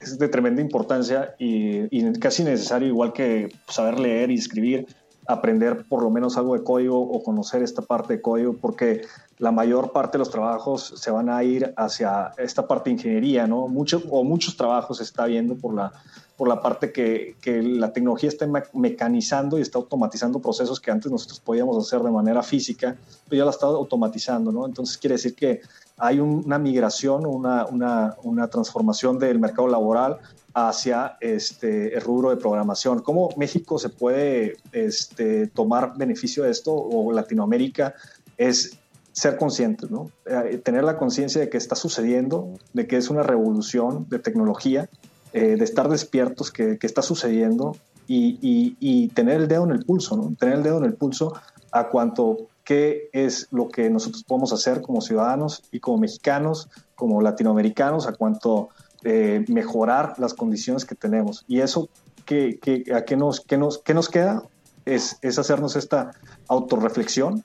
[0.00, 4.86] es, de tremenda importancia y, casi necesario, igual que saber leer y escribir,
[5.26, 9.02] aprender por lo menos algo de código o conocer esta parte de código, porque
[9.38, 13.46] la mayor parte de los trabajos se van a ir hacia esta parte de ingeniería,
[13.46, 13.68] ¿no?
[13.68, 15.92] Mucho, o muchos trabajos se está viendo por la,
[16.36, 21.10] por la parte que, que, la tecnología está mecanizando y está automatizando procesos que antes
[21.10, 22.96] nosotros podíamos hacer de manera física,
[23.28, 24.66] pero ya la está automatizando, ¿no?
[24.66, 25.60] Entonces quiere decir que
[25.96, 30.18] hay una migración, una, una, una, transformación del mercado laboral
[30.52, 33.00] hacia este, el rubro de programación.
[33.00, 37.94] ¿Cómo México se puede este, tomar beneficio de esto o Latinoamérica?
[38.36, 38.78] Es
[39.14, 40.10] ser conscientes, ¿no?
[40.26, 44.88] Eh, tener la conciencia de que está sucediendo, de que es una revolución de tecnología
[45.32, 47.76] eh, de estar despiertos que, está sucediendo
[48.08, 50.34] y, tener el dedo en el pulso, ¿no?
[50.38, 51.32] Tener el dedo en el pulso
[51.70, 57.22] a cuanto qué es lo que nosotros podemos hacer como ciudadanos y como mexicanos, como
[57.22, 58.68] latinoamericanos, a cuanto
[59.04, 61.44] eh, mejorar las condiciones que tenemos.
[61.46, 61.88] Y eso
[62.24, 62.58] que,
[62.92, 64.42] a qué nos, qué nos, qué nos queda
[64.84, 66.10] es, es hacernos esta
[66.48, 67.44] autorreflexión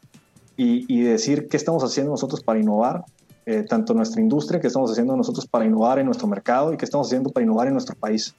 [0.59, 3.05] y, y decir qué estamos haciendo nosotros para innovar,
[3.45, 6.83] eh, tanto nuestra industria, qué estamos haciendo nosotros para innovar en nuestro mercado y qué
[6.83, 8.35] estamos haciendo para innovar en nuestro país.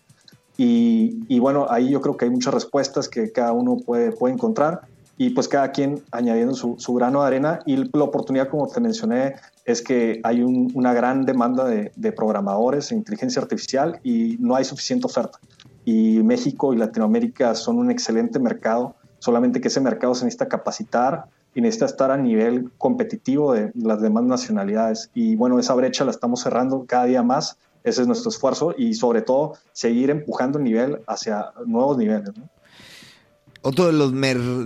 [0.59, 4.35] Y, y, bueno, ahí yo creo que hay muchas respuestas que cada uno puede, puede
[4.35, 4.83] encontrar
[5.17, 8.81] y pues cada quien añadiendo su, su, grano de arena y la oportunidad, como te
[8.81, 14.37] mencioné, es que hay un, una gran demanda de, de, programadores en inteligencia artificial y
[14.41, 15.39] no hay suficiente oferta.
[15.87, 21.25] Y México y Latinoamérica son un excelente mercado, solamente que ese mercado se necesita capacitar
[21.55, 25.11] y necesita estar a nivel competitivo de las demás nacionalidades.
[25.15, 27.57] Y bueno, esa brecha la estamos cerrando cada día más.
[27.83, 32.31] Ese es nuestro esfuerzo y sobre todo seguir empujando el nivel hacia nuevos niveles.
[33.63, 34.13] Otro de los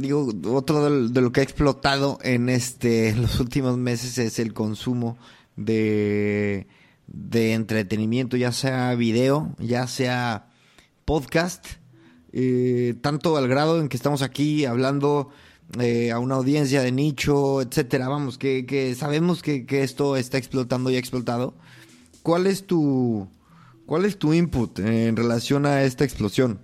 [0.01, 5.17] digo, otro de lo que ha explotado en este los últimos meses es el consumo
[5.57, 6.69] de,
[7.07, 10.49] de entretenimiento, ya sea video, ya sea
[11.05, 11.67] podcast,
[12.33, 15.31] eh, tanto al grado en que estamos aquí hablando
[15.81, 18.09] eh, a una audiencia de nicho, etcétera.
[18.09, 21.55] Vamos, que, sabemos que, esto está explotando y ha explotado.
[22.23, 23.29] ¿Cuál es tu
[23.87, 26.61] cuál es tu input en relación a esta explosión?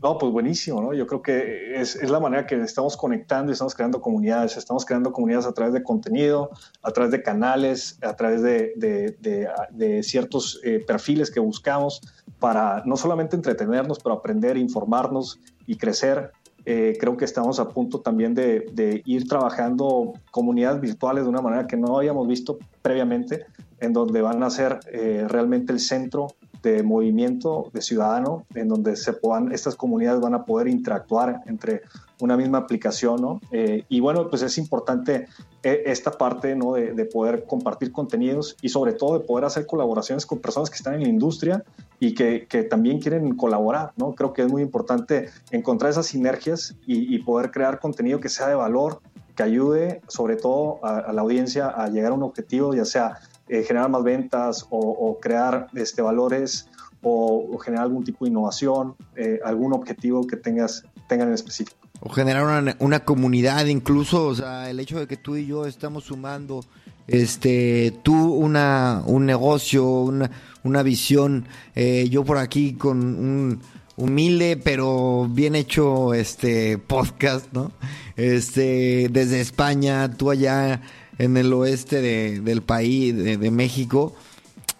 [0.00, 0.92] No, pues buenísimo, ¿no?
[0.92, 4.56] Yo creo que es, la manera que estamos conectando y estamos creando comunidades.
[4.56, 6.50] Estamos creando comunidades a través de contenido,
[6.82, 12.02] a través de canales, a través de ciertos eh, perfiles que buscamos
[12.38, 16.30] para no solamente entretenernos, pero aprender, informarnos y crecer
[16.66, 21.40] eh, creo que estamos a punto también de, de, ir trabajando comunidades virtuales de una
[21.40, 23.46] manera que no habíamos visto previamente,
[23.78, 26.26] en donde van a ser eh, realmente el centro
[26.64, 31.82] de movimiento de ciudadano, en donde se puedan, estas comunidades van a poder interactuar entre
[32.20, 33.40] una misma aplicación, ¿no?
[33.52, 35.28] Eh, y bueno, pues es importante
[35.62, 36.72] eh, esta parte, ¿no?
[36.72, 40.76] De, de, poder compartir contenidos y sobre todo de poder hacer colaboraciones con personas que
[40.76, 41.62] están en la industria
[41.98, 44.14] y que, que también quieren colaborar, ¿no?
[44.14, 48.48] Creo que es muy importante encontrar esas sinergias y, y poder crear contenido que sea
[48.48, 49.00] de valor,
[49.34, 53.18] que ayude sobre todo a, a la audiencia a llegar a un objetivo, ya sea
[53.48, 56.68] eh, generar más ventas o, o crear este, valores
[57.02, 61.78] o, o, generar algún tipo de innovación, eh, algún objetivo que tengas, tengan en específico.
[62.00, 65.64] O generar una, una, comunidad incluso, o sea, el hecho de que tú y yo
[65.64, 66.64] estamos sumando,
[67.06, 70.28] este, tú una, un negocio, una,
[70.66, 73.60] una visión, eh, yo por aquí con un
[73.96, 77.72] humilde pero bien hecho este podcast, ¿no?
[78.16, 80.82] Este, desde España, tú allá
[81.18, 84.14] en el oeste de, del país, de, de, México,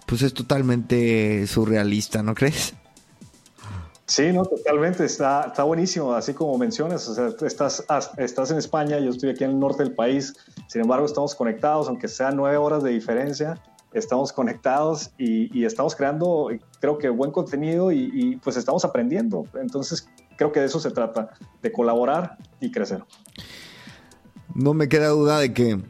[0.07, 2.75] pues es totalmente surrealista, ¿no crees?
[4.07, 7.85] Sí, no, totalmente, está, está buenísimo, así como mencionas, o sea, estás,
[8.18, 10.33] estás en España, yo estoy aquí en el norte del país,
[10.68, 13.61] sin embargo estamos conectados, aunque sean nueve horas de diferencia,
[13.99, 16.49] estamos conectados y, estamos creando,
[16.81, 21.31] creo que buen contenido y, pues estamos aprendiendo, entonces creo que de eso se trata,
[21.63, 23.03] de colaborar y crecer.
[24.55, 25.83] No me queda duda de que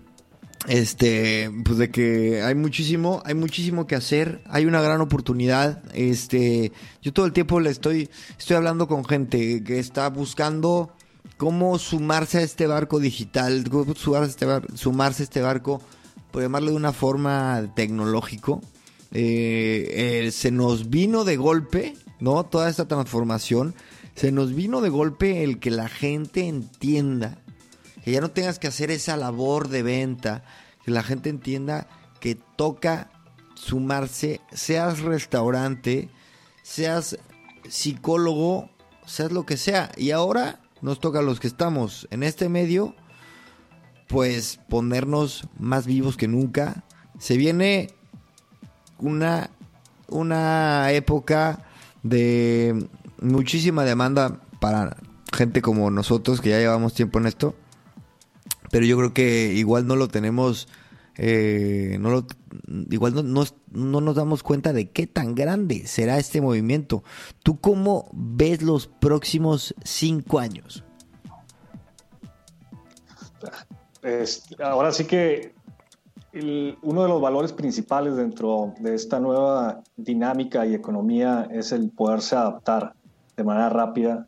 [0.68, 6.72] este pues de que hay muchísimo hay muchísimo que hacer hay una gran oportunidad este
[7.02, 10.90] yo todo el tiempo le estoy estoy hablando con gente que está buscando
[11.36, 15.82] cómo sumarse a este barco digital cómo sumarse a este, bar, sumarse a este barco
[16.30, 18.60] por llamarlo de una forma tecnológico
[19.12, 23.74] eh, se nos vino de golpe no toda esta transformación
[24.14, 27.38] se nos vino de golpe el que la gente entienda
[28.06, 30.44] que ya no tengas que hacer esa labor de venta,
[30.84, 31.88] que la gente entienda
[32.20, 33.10] que toca
[33.56, 36.08] sumarse, seas restaurante,
[36.62, 37.18] seas
[37.68, 38.70] psicólogo,
[39.06, 39.90] seas lo que sea.
[39.96, 42.94] Y ahora nos toca a los que estamos en este medio,
[44.06, 46.84] pues ponernos más vivos que nunca.
[47.18, 47.90] Se viene
[48.98, 49.50] una,
[50.08, 51.64] una época
[52.02, 52.88] de
[53.20, 54.96] muchísima demanda para
[55.32, 57.54] gente como nosotros que ya llevamos tiempo en esto
[58.70, 60.68] pero yo creo que igual no lo tenemos,
[61.16, 62.26] eh, no lo,
[62.90, 67.02] igual no, no, no, nos damos cuenta de qué tan grande será este movimiento.
[67.42, 70.84] ¿Tú cómo ves los próximos cinco años?
[74.06, 75.52] Es, ahora sí que
[76.32, 81.90] el, uno de los valores principales dentro de esta nueva dinámica y economía es el
[81.90, 82.94] poderse adaptar
[83.36, 84.24] de manera rápida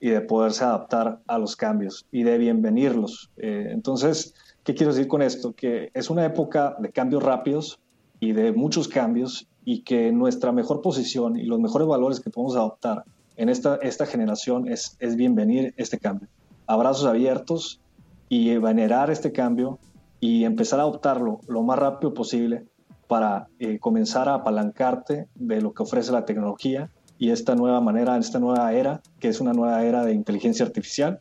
[0.00, 3.30] y de poderse adaptar a los cambios y de bienvenirlos.
[3.38, 5.54] Eh, entonces, ¿qué quiero decir con esto?
[5.54, 7.80] Que es una época de cambios rápidos
[8.20, 12.54] y de muchos cambios y que nuestra mejor posición y los mejores valores que podemos
[12.54, 13.04] adoptar
[13.36, 16.28] en esta, esta generación es, es bienvenir este cambio.
[16.66, 17.80] Abrazos abiertos
[18.32, 19.78] y venerar este cambio
[20.18, 22.64] y empezar a adoptarlo lo más rápido posible
[23.06, 28.16] para eh, comenzar a apalancarte de lo que ofrece la tecnología y esta nueva manera,
[28.16, 31.20] esta nueva era, que es una nueva era de inteligencia artificial.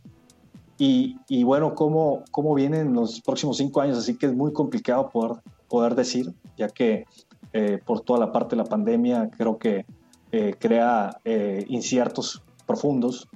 [0.77, 3.97] Y, y bueno, ¿cómo, ¿cómo vienen los próximos cinco años?
[3.97, 7.03] Así que es muy complicado poder, poder decir, ya que
[7.51, 9.85] eh, por toda la parte de la pandemia creo que
[10.31, 13.27] eh, crea eh, inciertos profundos.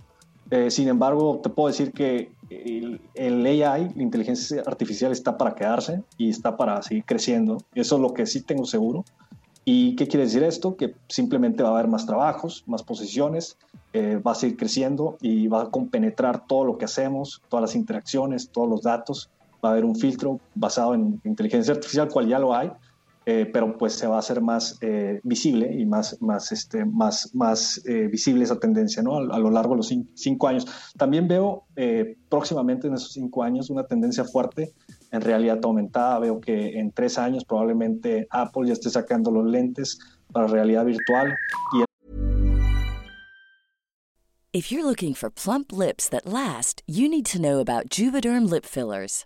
[0.69, 2.99] sin embargo, te puedo decir que el,
[3.45, 7.57] AI, la inteligencia artificial, está para quedarse y está para seguir creciendo.
[7.73, 9.05] Eso es lo que sí tengo seguro.
[9.63, 10.75] ¿Y qué quiere decir esto?
[10.75, 13.57] Que simplemente va a haber más trabajos, más posiciones,
[13.93, 17.75] eh, va a seguir creciendo y va a compenetrar todo lo que hacemos, todas las
[17.75, 19.29] interacciones, todos los datos.
[19.63, 22.71] Va a haber un filtro basado en inteligencia artificial, cual ya lo hay,
[23.25, 27.33] eh, pero pues se va a hacer más eh, visible y más, más, este, más,
[27.33, 29.17] más eh, visible esa tendencia ¿no?
[29.17, 30.67] a, a, lo largo de los cinco años.
[30.97, 31.65] También veo
[32.29, 34.73] próximamente en esos cinco años una tendencia fuerte
[35.11, 36.19] en realidad aumentada.
[36.19, 39.97] Veo que en tres años probablemente Apple ya esté sacando los lentes
[40.31, 41.33] para realidad virtual
[41.73, 41.85] y
[44.55, 48.63] If you're looking for plump lips that last, you need to know about Juvederm lip
[48.63, 49.25] fillers.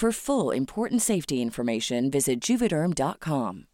[0.00, 3.66] For full important safety information, visit juvederm.com.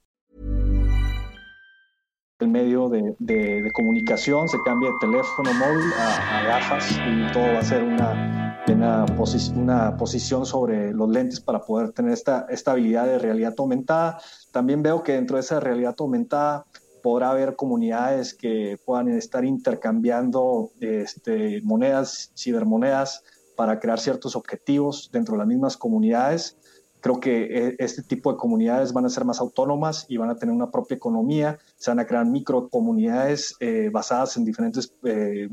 [2.41, 7.33] El medio de, de, de, comunicación se cambia de teléfono móvil a, a gafas y
[7.33, 12.11] todo va a ser una, una, posi una, posición sobre los lentes para poder tener
[12.11, 14.18] esta, esta habilidad de realidad aumentada.
[14.51, 16.66] También veo que dentro de esa realidad aumentada
[17.05, 23.22] podrá haber comunidades que puedan estar intercambiando este, monedas, cibermonedas,
[23.57, 26.57] para crear ciertos objetivos dentro de las mismas comunidades.
[27.01, 30.37] Creo que eh, este tipo de comunidades van a ser más autónomas y van a
[30.37, 31.59] tener una propia economía.
[31.77, 35.49] Se van a crear microcomunidades eh, basadas en diferentes eh,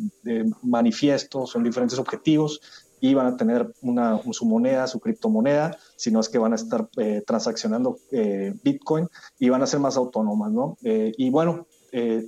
[0.62, 2.62] manifiestos, en diferentes objetivos
[3.04, 6.88] y van a tener una, su moneda, su criptomoneda, sino es que van a estar
[6.96, 10.54] eh, transaccionando eh, Bitcoin y van a ser más autónomas.
[10.54, 10.78] ¿no?
[10.84, 11.68] Eh, y bueno,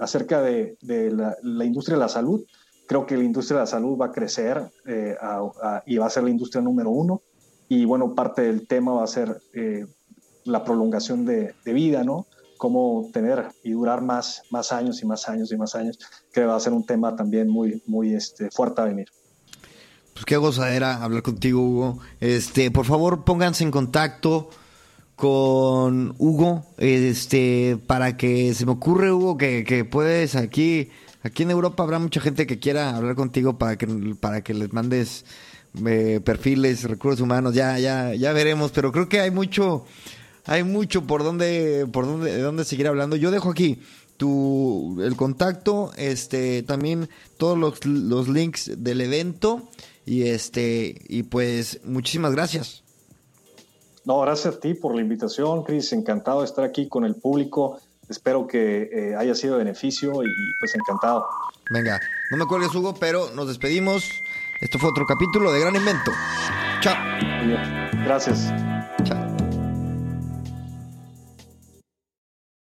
[0.01, 2.45] acerca de, de la, la, industria de la salud,
[2.87, 6.07] creo que la industria de la salud va a crecer eh, a, a, y va
[6.07, 7.21] a ser la industria número uno.
[7.67, 9.85] Y bueno, parte del tema va a ser eh,
[10.43, 12.27] la prolongación de, de, vida, ¿no?
[12.57, 15.97] Cómo tener y durar más, más años y más años y más años,
[16.31, 19.07] que va a ser un tema también muy, muy este, fuerte a venir.
[20.13, 21.99] Pues qué gozadera hablar contigo, Hugo.
[22.19, 24.49] Este, por favor, pónganse en contacto
[25.15, 30.89] con Hugo, este, para que se me ocurre, Hugo, que, que puedes aquí
[31.25, 33.87] Aquí en Europa habrá mucha gente que quiera hablar contigo para que,
[34.19, 35.25] para que les mandes
[35.83, 39.85] eh, perfiles, recursos humanos, ya, ya, ya veremos, pero creo que hay mucho,
[40.45, 43.15] hay mucho por dónde, por dónde, de dónde seguir hablando.
[43.15, 43.79] Yo dejo aquí
[44.17, 49.63] tu el contacto, este, también todos los, los links del evento
[50.05, 52.83] y este, y pues muchísimas gracias.
[54.03, 55.91] No, gracias a ti por la invitación, Cris.
[55.91, 60.53] Encantado de estar aquí con el público espero que eh, haya sido de beneficio y
[60.59, 61.27] pues encantado.
[61.69, 61.99] Venga,
[62.31, 64.23] no me cuelgues Hugo, pero nos despedimos.
[64.61, 66.11] Esto fue otro capítulo de Gran Invento.
[66.81, 66.95] Chao.
[68.05, 68.51] Gracias.